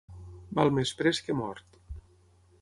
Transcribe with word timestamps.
Val 0.59 0.71
més 0.77 0.93
pres 1.01 1.19
que 1.27 1.37
mort. 1.43 1.79